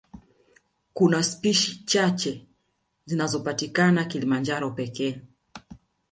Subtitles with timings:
[0.93, 2.47] Kuna spishi chache
[3.05, 5.21] zinazopatikana Kilimanjaro pekee